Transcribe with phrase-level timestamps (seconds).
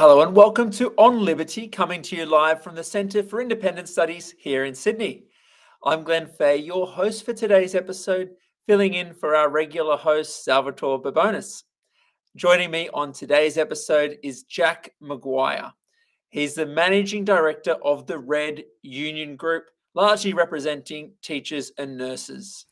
[0.00, 3.86] Hello and welcome to On Liberty, coming to you live from the Centre for Independent
[3.86, 5.24] Studies here in Sydney.
[5.84, 8.30] I'm Glenn Fahey, your host for today's episode,
[8.66, 11.64] filling in for our regular host, Salvatore Babones.
[12.34, 15.70] Joining me on today's episode is Jack McGuire.
[16.30, 22.64] He's the Managing Director of the Red Union Group, largely representing teachers and nurses.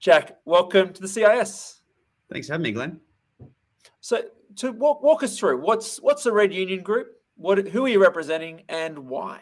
[0.00, 1.82] Jack, welcome to the CIS.
[2.32, 2.98] Thanks for having me, Glenn.
[4.00, 4.22] So,
[4.56, 7.08] to walk, walk us through what's what's the Red Union Group?
[7.36, 9.40] What who are you representing and why?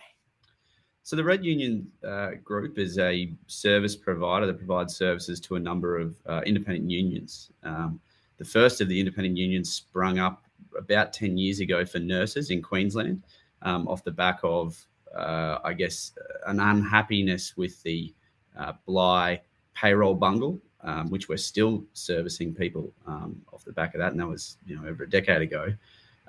[1.03, 5.61] So the Red Union uh, Group is a service provider that provides services to a
[5.61, 7.51] number of uh, independent unions.
[7.63, 8.01] Um,
[8.39, 10.45] the first of the independent unions sprung up
[10.79, 13.23] about 10 years ago for nurses in Queensland
[13.63, 14.83] um, off the back of,
[15.15, 16.13] uh, I guess,
[16.47, 18.15] an unhappiness with the
[18.59, 19.41] uh, Bligh
[19.75, 24.21] payroll bungle um, which we're still servicing people um, off the back of that, and
[24.21, 25.73] that was you know over a decade ago.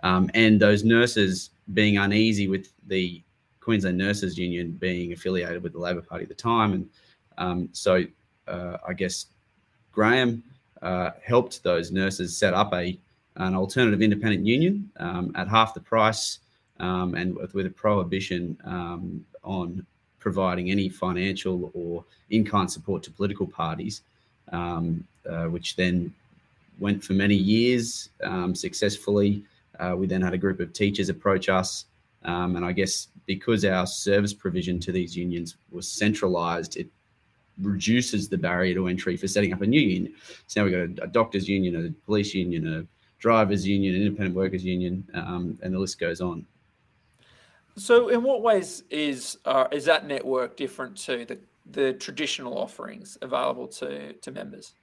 [0.03, 3.21] Um, and those nurses being uneasy with the
[3.59, 6.89] Queensland Nurses Union being affiliated with the Labor Party at the time, and
[7.37, 8.03] um, so
[8.47, 9.27] uh, I guess
[9.91, 10.43] Graham
[10.81, 12.97] uh, helped those nurses set up a
[13.37, 16.39] an alternative independent union um, at half the price
[16.79, 18.57] um, and with, with, a prohibition
[19.43, 19.85] on
[20.19, 24.03] providing any financial or in-kind support to political parties
[24.51, 26.13] um, uh, which then
[26.79, 29.43] went for many years um, successfully.
[29.79, 31.85] Uh, we then had a group of teachers approach us.
[32.23, 36.87] Um, and I guess because our service provision to these unions was centralized, it
[37.61, 40.13] reduces the barrier to entry for setting up a new union.
[40.47, 42.85] So now we've got a, a doctors' union, a police union, a
[43.19, 46.45] drivers' union, an independent workers' union, um, and the list goes on.
[47.77, 51.37] So, in what ways is uh, is that network different to the
[51.71, 54.73] the traditional offerings available to, to members?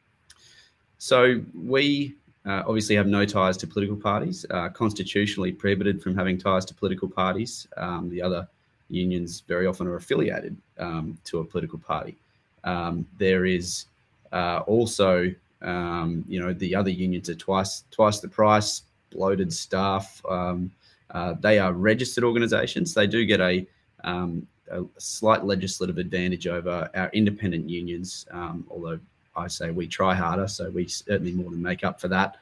[0.98, 2.14] So we
[2.46, 6.74] uh, obviously have no ties to political parties, uh, constitutionally prohibited from having ties to
[6.74, 7.68] political parties.
[7.76, 8.48] Um, the other
[8.88, 12.16] unions very often are affiliated um, to a political party.
[12.64, 13.86] Um, there is
[14.32, 20.22] uh, also, um, you know, the other unions are twice twice the price, bloated staff.
[20.28, 20.70] Um,
[21.10, 22.94] uh, they are registered organisations.
[22.94, 23.66] They do get a
[24.04, 28.98] um, a slight legislative advantage over our independent unions, um, although
[29.36, 32.36] I say we try harder, so we certainly more than make up for that.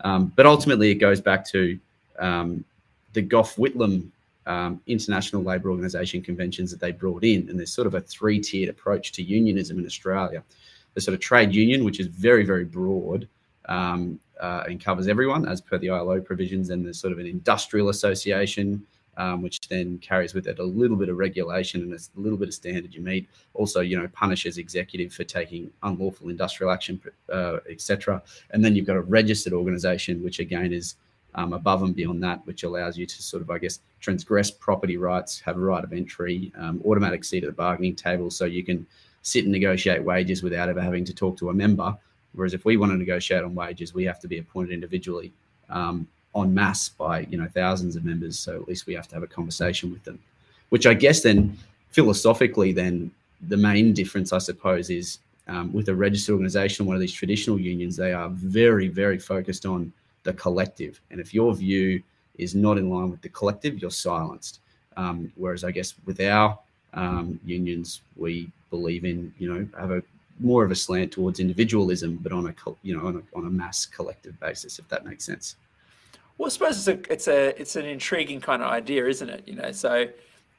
[0.00, 1.78] Um, but ultimately, it goes back to
[2.18, 2.64] um,
[3.12, 4.08] the Gough Whitlam
[4.46, 8.68] um, International Labour Organisation conventions that they brought in, and there's sort of a three-tiered
[8.68, 10.42] approach to unionism in Australia.
[10.94, 13.26] The sort of trade union, which is very, very broad,
[13.66, 17.26] um, uh, and covers everyone as per the ILO provisions, and there's sort of an
[17.26, 18.84] industrial association,
[19.16, 22.48] um, which then carries with it a little bit of regulation and a little bit
[22.48, 23.28] of standard you meet.
[23.54, 27.00] Also, you know, punishes executive for taking unlawful industrial action,
[27.32, 28.22] uh, etc.
[28.50, 30.96] And then you've got a registered organisation, which again is
[31.34, 34.96] um, above and beyond that, which allows you to sort of, I guess, transgress property
[34.96, 38.62] rights, have a right of entry, um, automatic seat at the bargaining table, so you
[38.62, 38.86] can
[39.22, 41.96] sit and negotiate wages without ever having to talk to a member.
[42.34, 45.32] Whereas if we want to negotiate on wages, we have to be appointed individually.
[45.70, 48.38] Um, en masse by you know thousands of members.
[48.38, 50.18] So at least we have to have a conversation with them,
[50.70, 51.56] which I guess then
[51.90, 53.10] philosophically then
[53.48, 57.60] the main difference I suppose is um, with a registered organisation, one of these traditional
[57.60, 62.02] unions, they are very very focused on the collective, and if your view
[62.38, 64.60] is not in line with the collective, you're silenced.
[64.96, 66.58] Um, whereas I guess with our
[66.94, 70.02] um, unions, we believe in you know have a
[70.40, 73.50] more of a slant towards individualism, but on a you know on a, on a
[73.50, 75.56] mass collective basis, if that makes sense.
[76.38, 79.46] Well, I suppose it's a it's a it's an intriguing kind of idea, isn't it?
[79.46, 80.06] You know, so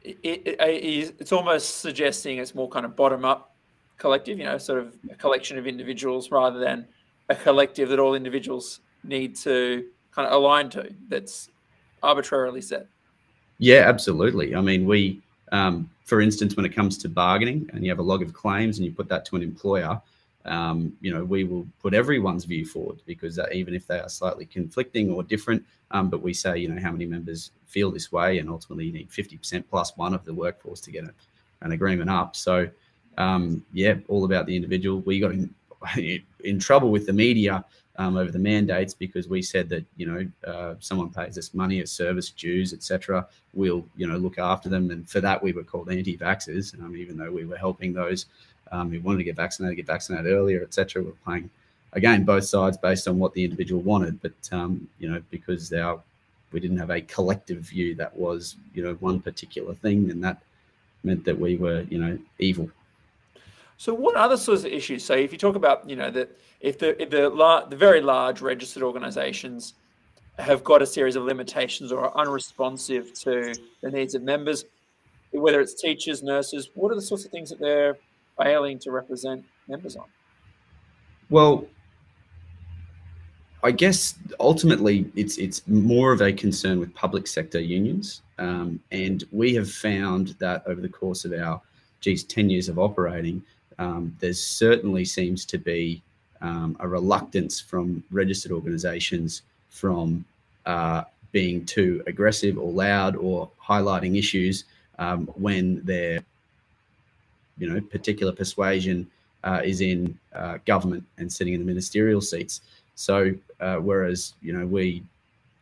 [0.02, 3.56] it, it, it's almost suggesting it's more kind of bottom up
[3.98, 4.38] collective.
[4.38, 6.88] You know, sort of a collection of individuals rather than
[7.30, 10.94] a collective that all individuals need to kind of align to.
[11.10, 11.50] That's
[12.02, 12.88] arbitrarily set.
[13.58, 14.56] Yeah, absolutely.
[14.56, 15.22] I mean, we,
[15.52, 18.78] um, for instance, when it comes to bargaining, and you have a log of claims,
[18.78, 20.02] and you put that to an employer
[20.46, 24.10] um, you know, we will put everyone's view forward because uh, even if they are
[24.10, 28.12] slightly conflicting or different, um, but we say, you know, how many members feel this
[28.12, 31.14] way, and ultimately you need 50% plus one of the workforce to get a,
[31.62, 32.36] an agreement up.
[32.36, 32.70] So,
[33.18, 35.02] um, yeah, all about the individual.
[35.02, 35.54] We got in,
[36.44, 37.66] in trouble with the media
[37.98, 41.82] um, over the mandates because we said that you know uh, someone pays us money
[41.82, 43.28] as service dues, etc.
[43.54, 47.18] We'll you know look after them, and for that we were called anti-vaxxers, um, even
[47.18, 48.26] though we were helping those
[48.72, 51.04] um, wanted to get vaccinated, get vaccinated earlier, etc.
[51.04, 51.50] We're playing
[51.94, 56.02] again both sides based on what the individual wanted, but um, you know because our
[56.52, 60.42] we didn't have a collective view that was you know one particular thing, and that
[61.04, 62.70] meant that we were you know evil.
[63.78, 65.04] So what other sorts of issues?
[65.04, 66.30] So if you talk about you know that
[66.62, 67.30] if the if the
[67.70, 69.74] the very large registered organisations
[70.40, 74.66] have got a series of limitations or are unresponsive to the needs of members,
[75.32, 77.98] whether it's teachers, nurses, what are the sorts of things that they're
[78.38, 80.06] failing to represent members on?
[81.30, 81.66] Well,
[83.64, 89.24] I guess ultimately it's it's more of a concern with public sector unions, um, and
[89.32, 91.60] we have found that over the course of our,
[92.00, 93.42] geez, ten years of operating,
[93.80, 96.04] um, there certainly seems to be
[96.42, 100.24] um, a reluctance from registered organisations from
[100.68, 104.66] uh, being too aggressive or loud or highlighting issues
[105.00, 106.24] um, when their
[107.58, 109.08] you know particular persuasion
[109.44, 112.62] uh, is in uh, government and sitting in the ministerial seats.
[112.96, 115.04] So uh, whereas you know we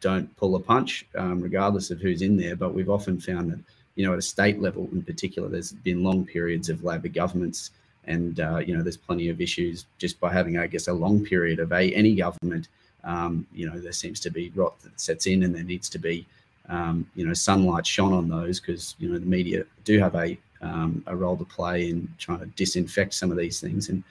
[0.02, 3.60] don't pull a punch um, regardless of who's in there, but we've often found that
[3.96, 7.72] you know at a state level in particular, there's been long periods of Labor governments,
[8.06, 11.24] and uh, you know there's plenty of issues just by having I guess a long
[11.26, 12.68] period of a any government.
[13.04, 16.00] Um, you know there seems to be rot that sets in, and there needs to
[16.00, 16.26] be
[16.70, 20.38] um, you know sunlight shone on those because you know the media do have a
[20.64, 24.04] um, a role to play in trying to disinfect some of these things and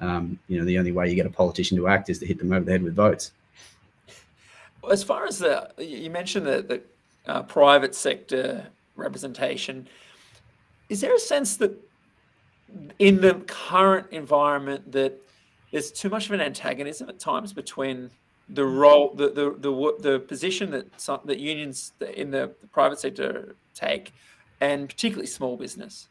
[0.00, 2.38] um, you know, the only way you get a politician to act is to hit
[2.38, 3.32] them over the head with votes.
[4.90, 8.66] As far as the, you mentioned the, the uh, private sector
[8.96, 9.88] representation,
[10.88, 11.72] is there a sense that
[12.98, 15.14] in the current environment that
[15.72, 18.10] there's too much of an antagonism at times between
[18.50, 22.98] the role, the the the, the position that some, that unions in the, the private
[22.98, 24.14] sector take,
[24.60, 26.08] and particularly small business.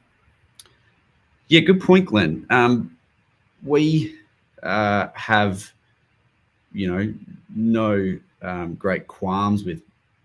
[1.48, 2.46] Yeah, good point, Glenn.
[2.50, 2.98] Um,
[3.64, 4.16] we
[4.64, 5.72] uh, have,
[6.74, 7.14] you know,
[7.56, 9.82] no um, great qualms with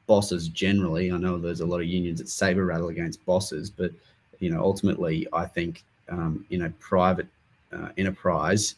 [0.07, 1.13] bosses generally.
[1.13, 3.93] I know there's a lot of unions that saber rattle against bosses, but
[4.41, 7.29] you know, ultimately, I think um, in a private
[7.73, 8.75] uh, enterprise,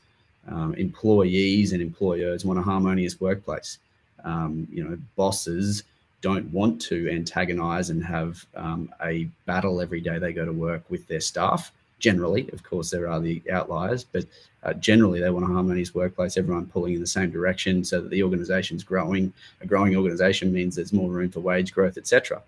[0.47, 3.79] um, employees and employers want a harmonious workplace.
[4.25, 5.85] Um, you know, bosses
[6.25, 10.83] don't want to antagonize and have um, a battle every day they go to work
[10.89, 12.49] with their staff generally.
[12.55, 14.25] Of course, there are the outliers, but
[14.63, 18.09] uh, generally they want a harmonious workplace, everyone pulling in the same direction so that
[18.09, 19.35] the organization's growing.
[19.61, 22.41] A growing organization means there's more room for wage growth, etc.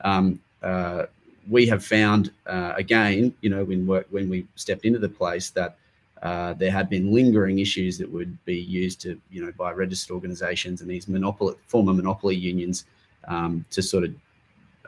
[0.00, 1.04] Um, uh,
[1.48, 5.50] we have found, uh, again, you know, when, work, when we stepped into the place
[5.50, 5.76] that
[6.20, 10.12] uh, there had been lingering issues that would be used to, you know, by registered
[10.12, 12.86] organizations and these monopoly, former monopoly unions
[13.28, 14.14] um, to sort of,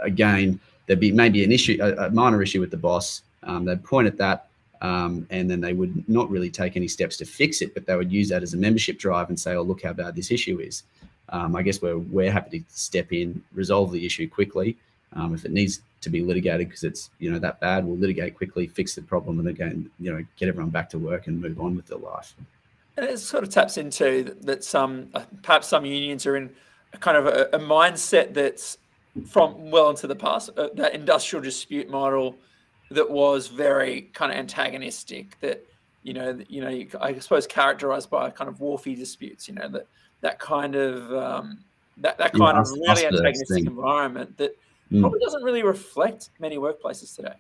[0.01, 3.85] again, there'd be maybe an issue, a, a minor issue with the boss, um, they'd
[3.85, 4.49] point at that
[4.83, 7.97] um, and then they would not really take any steps to fix it, but they
[7.97, 10.59] would use that as a membership drive and say, oh, look how bad this issue
[10.59, 10.83] is.
[11.29, 14.77] Um, I guess we're, we're happy to step in, resolve the issue quickly.
[15.15, 18.37] Um, if it needs to be litigated because it's you know that bad, we'll litigate
[18.37, 21.61] quickly, fix the problem, and again you know get everyone back to work and move
[21.61, 22.35] on with their life.
[22.97, 25.13] And it sort of taps into that some
[25.43, 26.51] perhaps some unions are in
[27.01, 28.79] kind of a, a mindset that's
[29.27, 32.37] from well into the past, uh, that industrial dispute model
[32.91, 35.39] that was very kind of antagonistic.
[35.41, 35.65] That
[36.03, 39.49] you know, you know, I suppose characterized by kind of wharfy disputes.
[39.49, 39.87] You know, that
[40.21, 41.59] that kind of um,
[41.99, 44.57] that that kind yeah, of really antagonistic environment that
[44.91, 45.01] mm.
[45.01, 47.35] probably doesn't really reflect many workplaces today.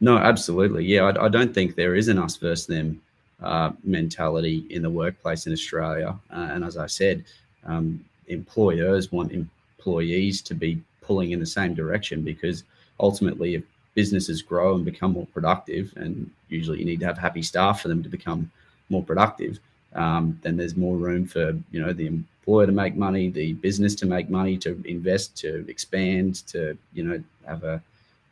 [0.00, 0.84] No, absolutely.
[0.84, 3.02] Yeah, I, I don't think there is an us versus them
[3.42, 6.16] uh, mentality in the workplace in Australia.
[6.30, 7.24] Uh, and as I said,
[7.64, 12.64] um, employers want employees to be pulling in the same direction because
[13.00, 13.62] ultimately, if
[13.94, 17.88] businesses grow and become more productive, and usually you need to have happy staff for
[17.88, 18.50] them to become
[18.90, 19.58] more productive,
[19.94, 23.94] um, then there's more room for you know the employer to make money, the business
[23.96, 27.82] to make money, to invest, to expand, to you know have a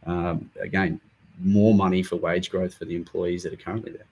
[0.07, 1.01] um, again
[1.43, 4.07] more money for wage growth for the employees that are currently there.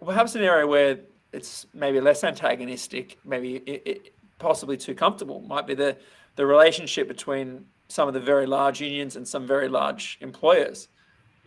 [0.00, 0.98] Well, perhaps an area where
[1.32, 5.96] it's maybe less antagonistic, maybe it, it, possibly too comfortable, might be the
[6.36, 10.88] the relationship between some of the very large unions and some very large employers.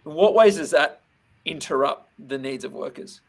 [0.05, 1.01] In what ways does that
[1.45, 3.21] interrupt the needs of workers?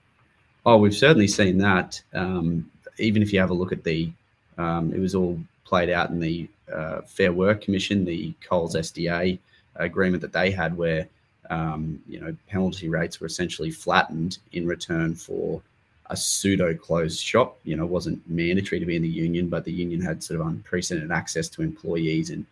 [0.67, 2.03] Oh, we've certainly seen that.
[2.13, 4.11] Um, even if you have a look at the,
[4.59, 9.39] um, it was all played out in the uh, Fair Work Commission, the Coles SDA
[9.77, 11.07] agreement that they had, where
[11.51, 15.63] um, you know penalty rates were essentially flattened in return for
[16.11, 17.59] a pseudo closed shop.
[17.65, 20.47] You know, wasn't mandatory to be in the union, but the union had sort of
[20.47, 22.47] unprecedented access to employees and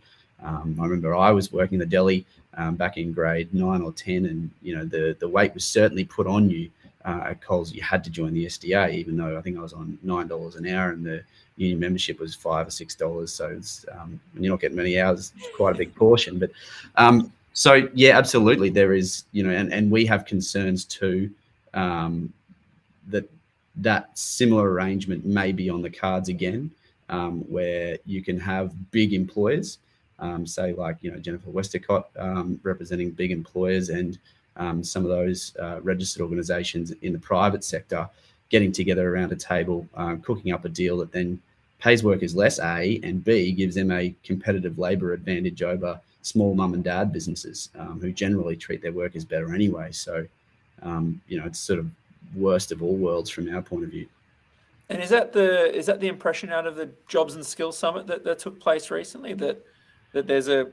[0.44, 2.24] um, I remember I was working the deli
[2.56, 6.04] um, back in grade nine or ten, and you know the the weight was certainly
[6.04, 6.70] put on you
[7.04, 7.72] uh, at Coles.
[7.72, 10.56] You had to join the SDA, even though I think I was on nine dollars
[10.56, 11.22] an hour, and the
[11.56, 13.32] union membership was five or six dollars.
[13.32, 16.38] So it's, um, you're not getting many hours, quite a big portion.
[16.38, 16.50] But
[16.96, 21.30] um, so yeah, absolutely, there is you know, and and we have concerns too
[21.72, 22.32] um,
[23.08, 23.28] that
[23.76, 26.70] that similar arrangement may be on the cards again.
[27.08, 29.78] um, where you can have big employers,
[30.18, 34.18] um, say like you know Jennifer Westacott um, representing big employers and
[34.56, 38.08] um, some of those uh, registered organisations in the private sector
[38.50, 41.40] getting together around a table, um, cooking up a deal that then
[41.80, 46.74] pays workers less A and B gives them a competitive labour advantage over small mum
[46.74, 49.92] and dad businesses um, who generally treat their workers better anyway.
[49.92, 50.26] So
[51.28, 51.90] you know it's sort of
[52.34, 54.06] worst of all worlds from our point of view.
[54.88, 58.06] And is that the is that the impression out of the Jobs and Skills Summit
[58.06, 59.64] that, that took place recently that
[60.12, 60.66] that there's a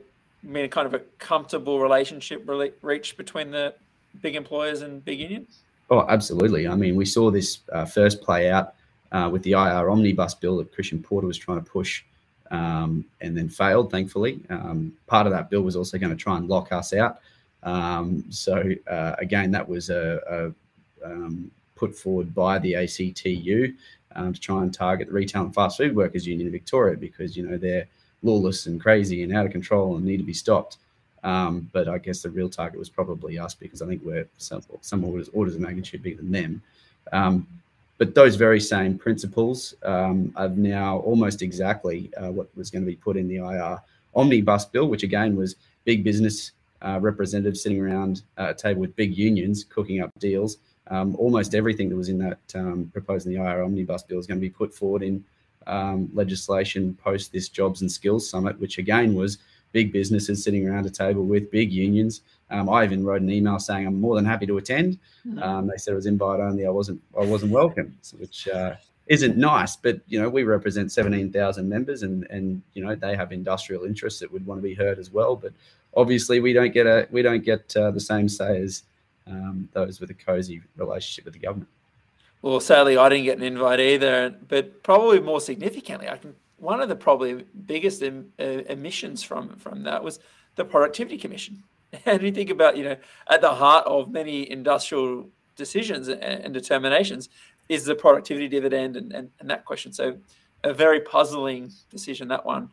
[0.43, 3.73] I mean kind of a comfortable relationship re- reached between the
[4.21, 5.59] big employers and big unions?
[5.89, 6.67] Oh, absolutely.
[6.67, 8.73] I mean, we saw this uh, first play out
[9.11, 12.03] uh, with the IR omnibus bill that Christian Porter was trying to push,
[12.49, 13.91] um, and then failed.
[13.91, 17.19] Thankfully, um, part of that bill was also going to try and lock us out.
[17.63, 20.70] Um, so uh, again, that was a, a
[21.03, 23.73] um, put forward by the ACTU
[24.15, 27.35] um, to try and target the Retail and Fast Food Workers Union in Victoria because
[27.35, 27.87] you know they're
[28.23, 30.77] lawless and crazy and out of control and need to be stopped.
[31.23, 34.63] Um, but I guess the real target was probably us because I think we're some,
[34.81, 36.61] some orders, orders of magnitude bigger than them.
[37.11, 37.47] Um,
[37.99, 42.89] but those very same principles um, are now almost exactly uh, what was going to
[42.89, 43.79] be put in the IR
[44.15, 45.55] omnibus bill, which again was
[45.85, 50.57] big business uh, representatives sitting around a table with big unions cooking up deals
[50.91, 54.27] um, almost everything that was in that um, proposed in the IR omnibus bill is
[54.27, 55.23] going to be put forward in
[55.67, 59.37] um, legislation post this jobs and skills summit, which again was
[59.71, 62.21] big businesses sitting around a table with big unions.
[62.49, 64.99] Um, I even wrote an email saying I'm more than happy to attend.
[65.25, 65.41] Mm-hmm.
[65.41, 66.65] Um, they said it was invite only.
[66.65, 67.01] I wasn't.
[67.17, 68.75] I wasn't welcome, which uh,
[69.07, 69.77] isn't nice.
[69.77, 74.19] But you know, we represent 17,000 members, and and you know they have industrial interests
[74.19, 75.37] that would want to be heard as well.
[75.37, 75.53] But
[75.95, 78.83] obviously, we don't get a we don't get uh, the same say as
[79.31, 81.69] um, those with a cozy relationship with the government.
[82.41, 84.35] Well, sadly, I didn't get an invite either.
[84.47, 89.55] But probably more significantly, I can one of the probably biggest em, uh, emissions from
[89.57, 90.19] from that was
[90.55, 91.63] the Productivity Commission.
[92.05, 92.95] And you think about, you know,
[93.29, 97.27] at the heart of many industrial decisions and, and determinations
[97.67, 99.91] is the productivity dividend and, and, and that question.
[99.91, 100.15] So,
[100.63, 102.69] a very puzzling decision that one.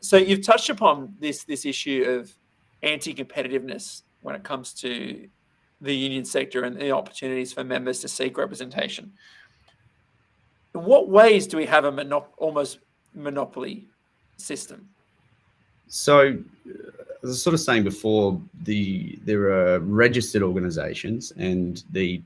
[0.00, 2.32] So, you've touched upon this this issue of
[2.82, 5.28] anti-competitiveness when it comes to
[5.80, 9.12] the union sector and the opportunities for members to seek representation.
[10.74, 12.78] In what ways do we have a monop- almost
[13.14, 13.88] monopoly
[14.36, 14.88] system?
[15.86, 16.76] So, as
[17.22, 22.22] I was sort of saying before, the there are registered organisations and the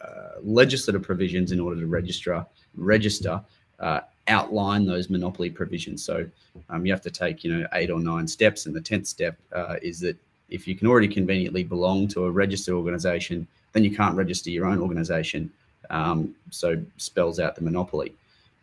[0.00, 2.44] uh, legislative provisions in order to register
[2.76, 3.42] register
[3.80, 6.04] uh, outline those monopoly provisions.
[6.04, 6.26] So
[6.70, 9.38] um, you have to take you know eight or nine steps, and the tenth step
[9.52, 10.16] uh, is that
[10.48, 14.66] if you can already conveniently belong to a registered organization, then you can't register your
[14.66, 15.50] own organization.
[15.90, 18.12] Um, so spells out the monopoly.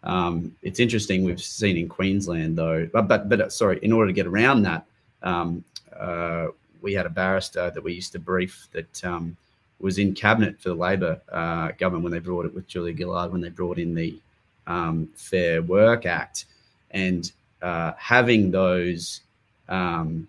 [0.03, 4.07] Um, it's interesting we've seen in Queensland though, but but, but uh, sorry, in order
[4.07, 4.85] to get around that,
[5.21, 5.63] um,
[5.97, 6.47] uh,
[6.81, 9.37] we had a barrister that we used to brief that um,
[9.79, 13.31] was in cabinet for the Labor uh, government when they brought it with Julia Gillard
[13.31, 14.19] when they brought in the
[14.67, 16.45] um, Fair Work Act,
[16.91, 19.21] and uh, having those
[19.69, 20.27] um,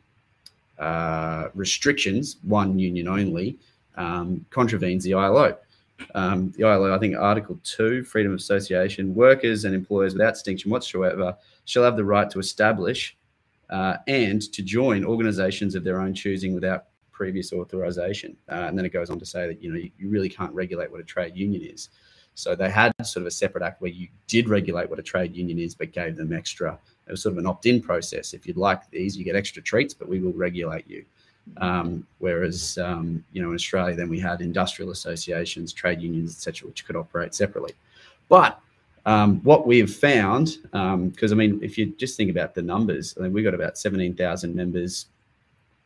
[0.79, 3.59] uh, restrictions, one union only,
[3.97, 5.57] um, contravenes the ILO.
[6.15, 10.71] Um, the ILO, I think Article 2, freedom of association, workers and employers without distinction
[10.71, 13.17] whatsoever shall have the right to establish
[13.71, 18.37] uh, and to join organizations of their own choosing without previous authorization.
[18.51, 20.53] Uh, and then it goes on to say that, you know, you, you really can't
[20.53, 21.91] regulate what a trade union is.
[22.35, 25.37] So they had sort of a separate act where you did regulate what a trade
[25.37, 28.33] union is, but gave them extra it was sort of an opt-in process.
[28.33, 31.05] If you'd like these, you get extra treats, but we will regulate you.
[31.59, 36.69] Um, whereas, um, you know, in Australia, then we had industrial associations, trade unions, etc.,
[36.69, 37.73] which could operate separately.
[38.29, 38.59] But
[39.05, 42.63] um, what we have found, because um, I mean, if you just think about the
[42.63, 45.07] numbers, I mean, we've got about 17,000 members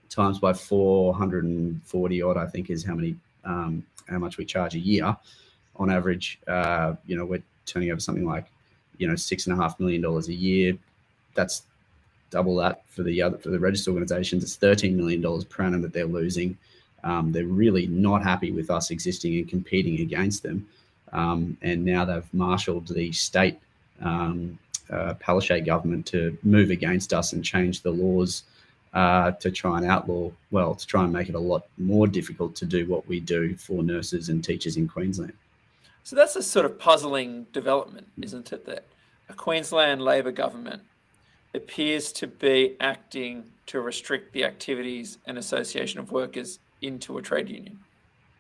[0.09, 4.79] times by 440 odd, I think, is how many, um, how much we charge a
[4.79, 5.17] year
[5.77, 6.39] on average.
[6.47, 8.47] Uh, you know, we're turning over something like,
[8.99, 10.79] you know, six and a half million dollars a year
[11.39, 11.63] that's
[12.31, 14.43] double that for the other for the registered organisations.
[14.43, 16.51] It's thirteen million dollars per annum that they're losing.
[17.05, 20.67] Um, they're really not happy with us existing and competing against them.
[21.13, 23.59] Um, and now they've marshalled the state
[24.03, 24.59] um,
[24.91, 28.43] uh, Palaszczuk government to move against us and change the laws
[28.93, 32.57] uh, to try and outlaw, well, to try and make it a lot more difficult
[32.57, 35.35] to do what we do for nurses and teachers in Queensland.
[36.03, 38.67] So that's a sort of puzzling development, isn't it?
[38.67, 38.85] That
[39.29, 40.83] a Queensland Labor government
[41.55, 47.49] appears to be acting to restrict the activities and association of workers into a trade
[47.49, 47.79] union.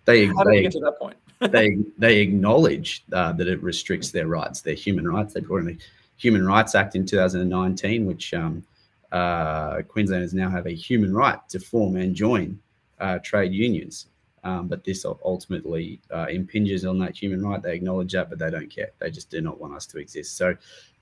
[0.05, 1.17] They, How they, get to that point?
[1.53, 5.35] they they acknowledge uh, that it restricts their rights, their human rights.
[5.35, 5.79] They brought in the
[6.17, 8.65] Human Rights Act in 2019, which um,
[9.13, 12.59] uh, Queenslanders now have a human right to form and join
[12.99, 14.07] uh, trade unions.
[14.45, 17.63] Um, but this ultimately uh, impinges on that human right.
[17.63, 18.91] They acknowledge that, but they don't care.
[18.99, 20.37] They just do not want us to exist.
[20.37, 20.57] So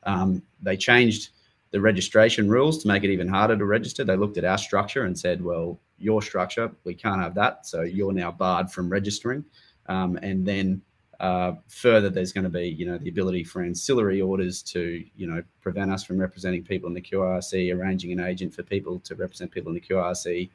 [0.04, 1.30] um, they changed
[1.70, 4.04] the registration rules to make it even harder to register.
[4.04, 7.66] They looked at our structure and said, well, your structure, we can't have that.
[7.66, 9.44] So you're now barred from registering.
[9.88, 10.82] Um, and then
[11.20, 15.26] uh, further, there's going to be, you know, the ability for ancillary orders to, you
[15.26, 19.14] know, prevent us from representing people in the QRC, arranging an agent for people to
[19.14, 20.50] represent people in the QRC,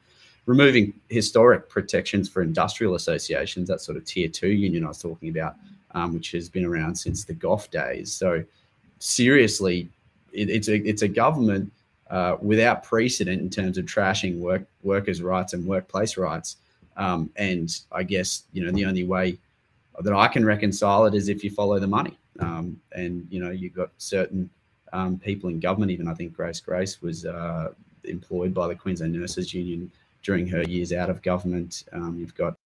[0.46, 5.28] removing historic protections for industrial associations, that sort of tier two union I was talking
[5.28, 5.56] about,
[5.92, 8.12] um, which has been around since the Gough days.
[8.12, 8.44] So
[8.98, 9.88] seriously,
[10.32, 11.72] it, it's a it's a government
[12.10, 16.56] uh, without precedent in terms of trashing work workers' rights and workplace rights.
[16.96, 19.38] Um, and I guess you know the only way
[20.00, 22.18] that I can reconcile it is if you follow the money.
[22.38, 24.48] Um, and you know you've got certain
[24.92, 25.90] um, people in government.
[25.90, 27.72] Even I think Grace Grace was uh,
[28.04, 29.90] employed by the Queensland Nurses Union
[30.22, 31.84] during her years out of government.
[31.92, 32.56] Um, you've got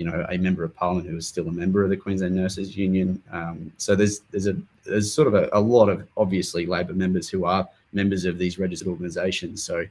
[0.00, 2.74] you know a member of parliament who is still a member of the Queensland Nurses
[2.74, 3.22] Union.
[3.30, 7.28] Um, so there's there's a there's sort of a, a lot of obviously Labor members
[7.28, 9.62] who are members of these registered organisations.
[9.62, 9.84] So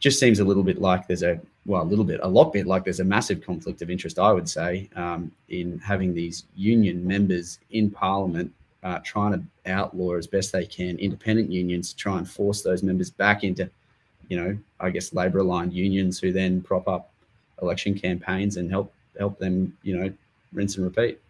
[0.00, 2.66] just seems a little bit like there's a well a little bit a lot bit
[2.66, 7.06] like there's a massive conflict of interest i would say um, in having these union
[7.06, 8.52] members in parliament
[8.82, 12.82] uh, trying to outlaw as best they can independent unions to try and force those
[12.82, 13.70] members back into
[14.28, 17.12] you know i guess labor aligned unions who then prop up
[17.62, 20.12] election campaigns and help help them you know
[20.52, 21.20] rinse and repeat.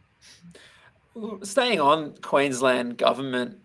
[1.43, 3.59] Staying on queensland government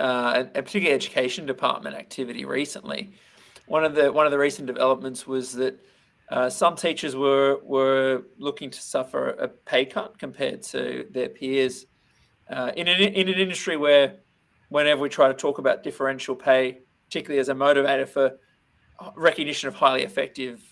[0.00, 3.12] uh, particularly education department activity recently
[3.68, 5.78] one of the one of the recent developments was that
[6.30, 11.86] uh, some teachers were were looking to suffer a pay cut compared to their peers
[12.50, 14.16] uh, in an in an industry where
[14.70, 18.38] whenever we try to talk about differential pay, particularly as a motivator for
[19.16, 20.62] recognition of highly effective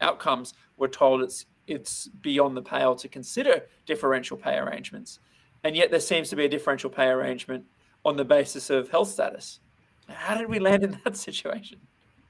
[0.00, 5.18] outcomes, we're told it's it's beyond the pale to consider differential pay arrangements,
[5.64, 7.64] and yet there seems to be a differential pay arrangement
[8.04, 9.60] on the basis of health status.
[10.08, 11.78] How did we land in that situation?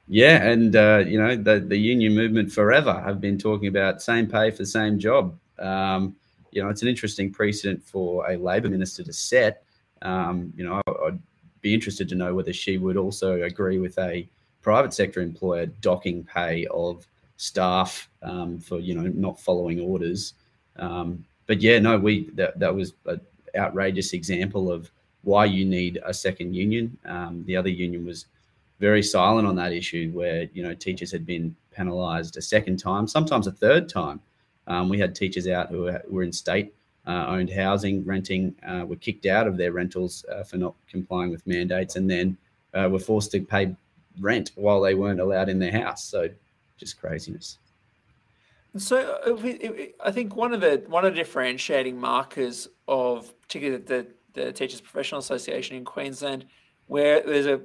[0.08, 4.26] Yeah, and uh, you know the the union movement forever have been talking about same
[4.26, 5.38] pay for same job.
[5.58, 6.16] Um,
[6.50, 9.64] you know, it's an interesting precedent for a Labor minister to set.
[10.02, 11.18] Um, you know, I'd
[11.62, 14.28] be interested to know whether she would also agree with a
[14.60, 17.06] private sector employer docking pay of
[17.42, 20.34] staff um, for you know not following orders.
[20.76, 23.20] Um, but yeah, no, we that that was an
[23.56, 24.90] outrageous example of
[25.22, 26.96] why you need a second union.
[27.04, 28.26] Um, the other union was
[28.78, 33.08] very silent on that issue where you know teachers had been penalised a second time,
[33.08, 34.20] sometimes a third time.
[34.68, 36.72] Um, we had teachers out who were in state
[37.06, 41.30] uh, owned housing, renting, uh, were kicked out of their rentals uh, for not complying
[41.30, 42.36] with mandates, and then
[42.74, 43.74] uh, were forced to pay
[44.20, 46.04] rent while they weren't allowed in their house.
[46.04, 46.28] So
[46.82, 47.58] just craziness.
[48.76, 54.06] So uh, I think one of the one of the differentiating markers of particularly the,
[54.32, 56.46] the Teachers Professional Association in Queensland,
[56.86, 57.60] where there's a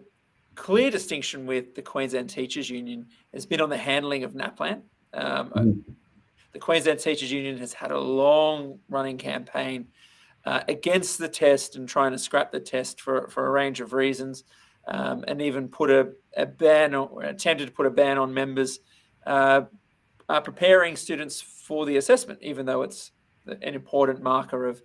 [0.55, 4.81] clear distinction with the Queensland Teachers Union has been on the handling of NAPLAN.
[5.13, 5.83] Um, mm.
[6.51, 9.87] The Queensland Teachers Union has had a long running campaign
[10.45, 13.93] uh, against the test and trying to scrap the test for, for a range of
[13.93, 14.43] reasons,
[14.87, 18.79] um, and even put a, a, ban or attempted to put a ban on members
[19.27, 19.61] uh,
[20.29, 23.11] uh, preparing students for the assessment, even though it's
[23.45, 24.81] an important marker of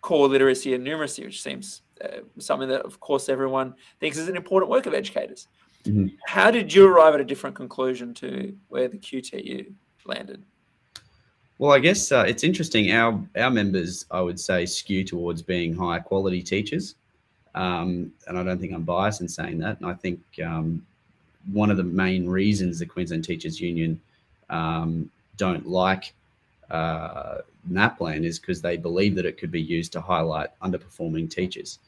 [0.00, 4.36] core literacy and numeracy, which seems uh, something that, of course, everyone thinks is an
[4.36, 5.48] important work of educators.
[5.84, 6.08] Mm-hmm.
[6.26, 9.72] How did you arrive at a different conclusion to where the QTU
[10.04, 10.44] landed?
[11.58, 12.92] Well, I guess uh, it's interesting.
[12.92, 16.96] Our our members, I would say, skew towards being higher quality teachers,
[17.54, 19.78] um, and I don't think I'm biased in saying that.
[19.78, 20.84] And I think um,
[21.50, 24.00] one of the main reasons the Queensland Teachers Union
[24.50, 26.12] um, don't like
[26.70, 27.38] uh,
[27.70, 31.78] NAPLAN is because they believe that it could be used to highlight underperforming teachers.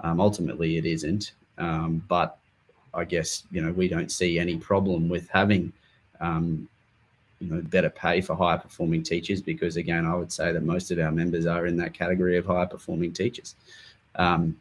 [0.00, 1.32] Um, ultimately, it isn't.
[1.58, 2.38] Um, but
[2.94, 5.72] I guess you know we don't see any problem with having
[6.20, 6.68] um,
[7.38, 10.90] you know better pay for higher performing teachers because again, I would say that most
[10.90, 13.54] of our members are in that category of higher performing teachers.
[14.16, 14.56] Um,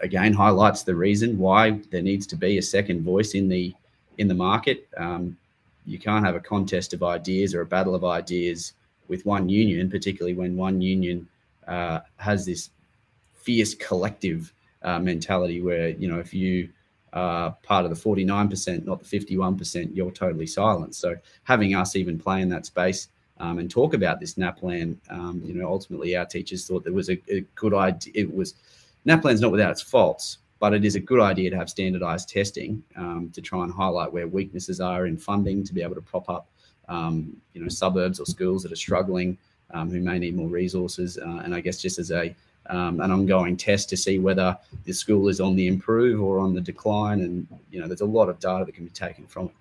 [0.00, 3.74] again, highlights the reason why there needs to be a second voice in the
[4.18, 4.88] in the market.
[4.96, 5.36] Um,
[5.86, 8.74] you can't have a contest of ideas or a battle of ideas
[9.08, 11.26] with one union, particularly when one union
[11.66, 12.70] uh, has this
[13.34, 14.52] fierce collective
[14.82, 16.68] uh, mentality where you know if you
[17.12, 22.18] are part of the 49% not the 51% you're totally silent so having us even
[22.18, 26.24] play in that space um, and talk about this naplan um, you know ultimately our
[26.24, 28.54] teachers thought there was a, a, good idea it was
[29.04, 32.82] NAPLAN's not without its faults, but it is a good idea to have standardized testing
[32.96, 36.28] um, to try and highlight where weaknesses are in funding to be able to prop
[36.28, 36.48] up,
[36.88, 39.38] um, you know, suburbs or schools that are struggling,
[39.72, 41.16] um, who may need more resources.
[41.18, 42.34] Uh, and I guess just as a
[42.66, 46.54] um, an ongoing test to see whether the school is on the improve or on
[46.54, 47.20] the decline.
[47.20, 49.52] And you know, there's a lot of data that can be taken from it.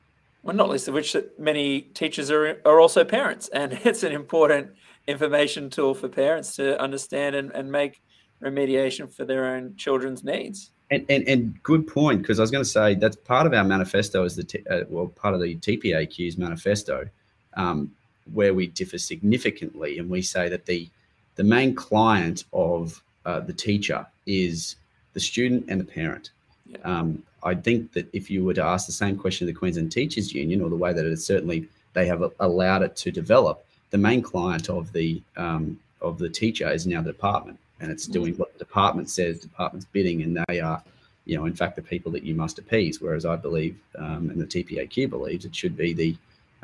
[0.43, 4.11] Well, not least of which that many teachers are are also parents, and it's an
[4.11, 4.71] important
[5.07, 8.01] information tool for parents to understand and, and make
[8.41, 10.71] remediation for their own children's needs.
[10.91, 13.63] And, and, and good point because I was going to say that's part of our
[13.63, 17.07] manifesto is the t- uh, well part of the TPAQ's manifesto
[17.55, 17.91] um,
[18.33, 20.89] where we differ significantly and we say that the
[21.35, 24.77] the main client of uh, the teacher is
[25.13, 26.31] the student and the parent.
[26.65, 26.77] Yeah.
[26.83, 29.91] Um, I think that if you were to ask the same question to the Queensland
[29.91, 33.97] Teachers Union or the way that it certainly they have allowed it to develop, the
[33.97, 38.35] main client of the um, of the teacher is now the department and it's doing
[38.35, 40.83] what the department says, department's bidding, and they are,
[41.25, 43.01] you know, in fact, the people that you must appease.
[43.01, 46.17] Whereas I believe, um, and the TPAQ believes, it should be the,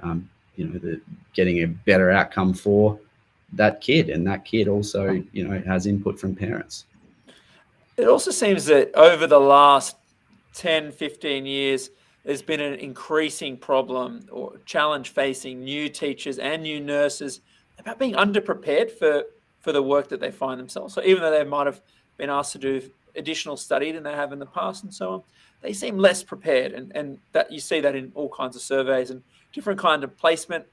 [0.03, 1.01] um, you know, the
[1.33, 2.99] getting a better outcome for
[3.53, 6.85] that kid, and that kid also, you know, has input from parents.
[7.97, 9.95] It also seems that over the last
[10.55, 11.89] 10, 15 years,
[12.25, 17.41] there's been an increasing problem or challenge facing new teachers and new nurses
[17.77, 19.23] about being underprepared for
[19.65, 20.93] for the work that they find themselves.
[20.93, 21.81] So even though they might have
[22.17, 22.83] been asked to do
[23.15, 25.23] additional study than they have in the past and so on,
[25.63, 26.71] they seem less prepared.
[26.71, 29.23] And, and that you see that in all kinds of surveys and
[29.53, 30.65] different kind of placement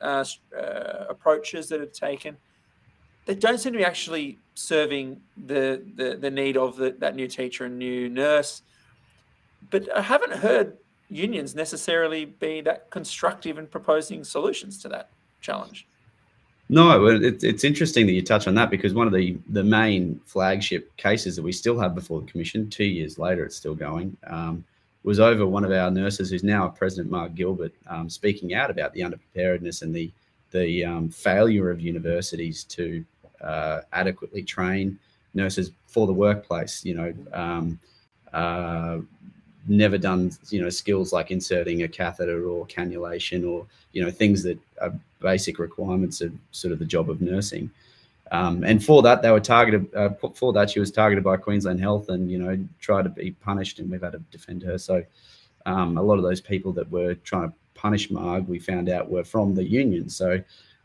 [0.00, 0.24] uh,
[0.56, 2.38] uh, approaches that are taken.
[3.26, 7.28] They don't seem to be actually serving the, the, the need of the, that new
[7.28, 8.62] teacher and new nurse.
[9.68, 10.78] But I haven't heard
[11.10, 15.10] unions necessarily be that constructive in proposing solutions to that
[15.42, 15.86] challenge.
[16.72, 20.20] No, it, it's interesting that you touch on that because one of the the main
[20.24, 24.16] flagship cases that we still have before the commission, two years later, it's still going,
[24.28, 24.64] um,
[25.02, 28.92] was over one of our nurses, who's now President Marg Gilbert, um, speaking out about
[28.92, 30.12] the underpreparedness and the
[30.52, 33.04] the um, failure of universities to
[33.40, 34.96] uh, adequately train
[35.34, 36.84] nurses for the workplace.
[36.84, 37.80] You know, um,
[38.32, 38.98] uh,
[39.70, 44.42] never done you know skills like inserting a catheter or cannulation or you know things
[44.42, 47.70] that are basic requirements of sort of the job of nursing.
[48.32, 51.80] Um, and for that they were targeted uh, for that she was targeted by queensland
[51.80, 54.78] health and you know tried to be punished and we've had to defend her.
[54.78, 55.04] So
[55.66, 59.10] um, a lot of those people that were trying to punish marg we found out
[59.10, 60.08] were from the union.
[60.08, 60.42] So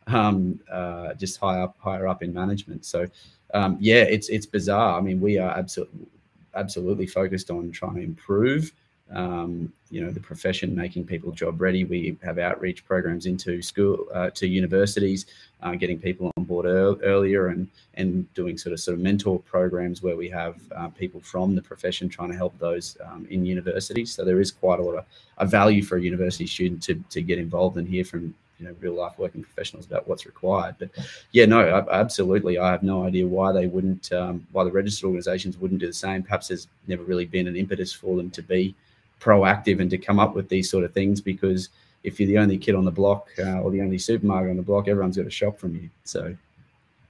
[0.07, 2.85] um, uh, just higher up higher up in management.
[2.85, 3.05] So
[3.53, 4.97] um, yeah it's it's bizarre.
[4.97, 6.07] I mean we are absolutely
[6.55, 8.71] absolutely focused on trying to improve
[9.11, 11.83] um, you know the profession making people job ready.
[11.83, 15.27] We have outreach programs into school uh, to universities
[15.61, 19.39] uh, getting people on board er- earlier and and doing sort of sort of mentor
[19.39, 23.45] programs where we have uh, people from the profession trying to help those um, in
[23.45, 24.11] universities.
[24.11, 25.05] So there is quite a lot of
[25.37, 28.75] a value for a university student to, to get involved and hear from you know
[28.79, 30.75] real life working professionals about what's required.
[30.79, 30.89] But
[31.31, 32.57] yeah, no, absolutely.
[32.57, 35.93] I have no idea why they wouldn't, um, why the registered organisations wouldn't do the
[35.93, 36.23] same.
[36.23, 38.75] Perhaps there's never really been an impetus for them to be
[39.19, 41.69] proactive and to come up with these sort of things because
[42.03, 44.63] if you're the only kid on the block uh, or the only supermarket on the
[44.63, 45.89] block, everyone's got a shop from you.
[46.03, 46.35] So,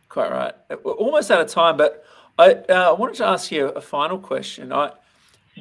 [0.09, 0.53] quite right.
[0.83, 2.05] We're almost out of time, but
[2.39, 4.71] I uh, wanted to ask you a final question.
[4.71, 4.91] I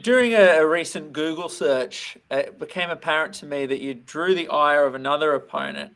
[0.03, 4.49] during a, a, recent Google search, it became apparent to me that you drew the
[4.49, 5.95] ire of another opponent,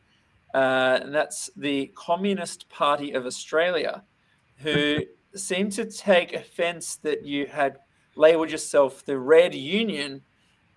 [0.53, 4.03] uh, and that's the Communist Party of Australia,
[4.57, 4.99] who
[5.35, 7.77] seemed to take offence that you had
[8.15, 10.21] labelled yourself the Red Union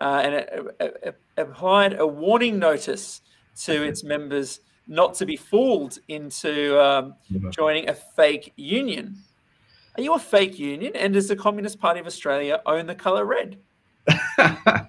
[0.03, 3.21] uh, and it, it, it applied a warning notice
[3.55, 7.15] to its members not to be fooled into um,
[7.51, 9.15] joining a fake union.
[9.95, 10.95] Are you a fake union?
[10.95, 13.57] And does the Communist Party of Australia own the colour red?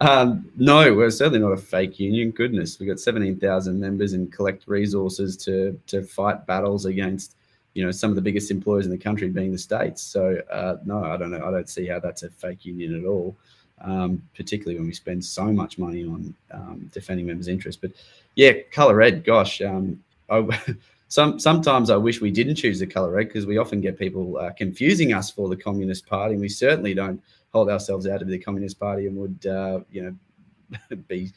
[0.00, 2.30] um, no, we're certainly not a fake union.
[2.30, 7.36] Goodness, we've got 17,000 members and collect resources to, to fight battles against,
[7.74, 10.00] you know, some of the biggest employers in the country being the states.
[10.00, 11.46] So, uh, no, I don't know.
[11.46, 13.36] I don't see how that's a fake union at all.
[13.82, 17.78] Um, particularly when we spend so much money on um, defending members' interests.
[17.78, 17.92] But
[18.34, 19.22] yeah, color red.
[19.22, 20.48] Gosh, um, I,
[21.08, 24.38] some sometimes I wish we didn't choose the color red because we often get people
[24.38, 28.24] uh, confusing us for the Communist Party, and we certainly don't hold ourselves out to
[28.24, 31.30] be the Communist Party, and would uh, you know be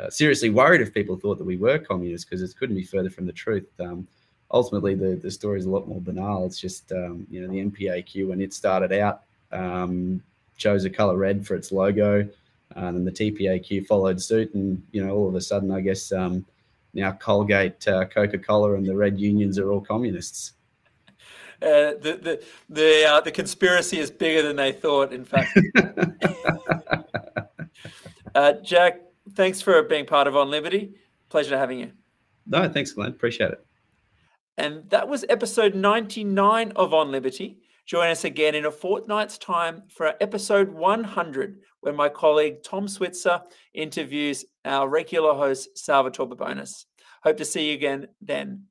[0.00, 3.10] uh, seriously worried if people thought that we were communists because it couldn't be further
[3.10, 3.66] from the truth.
[3.80, 4.06] Um,
[4.52, 6.46] ultimately, the the story is a lot more banal.
[6.46, 10.22] It's just um, you know the NPAQ when it started out um,
[10.56, 12.28] chose a color red for its logo,
[12.76, 16.12] and the TPAQ followed suit, and you know all of a sudden, I guess.
[16.12, 16.44] Um,
[16.94, 20.54] now Colgate, uh, Coca Cola, and the Red Unions are all communists.
[21.62, 25.12] Uh, the the the uh, the conspiracy is bigger than they thought.
[25.12, 25.58] In fact,
[28.34, 29.00] uh, Jack,
[29.34, 30.94] thanks for being part of On Liberty.
[31.28, 31.92] Pleasure having you.
[32.46, 33.10] No, thanks, Glenn.
[33.10, 33.64] Appreciate it.
[34.56, 37.58] And that was episode 99 of On Liberty.
[37.90, 43.42] Join us again in a fortnight's time for episode 100, where my colleague Tom Switzer
[43.74, 46.86] interviews our regular host, Salvatore Babones.
[47.24, 48.66] Hope to see you again then.